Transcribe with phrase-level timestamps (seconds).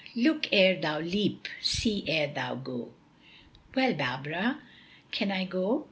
[0.15, 2.89] "Look ere thou leap, see ere thou go."
[3.75, 4.59] "Well, Barbara,
[5.11, 5.79] can I go?"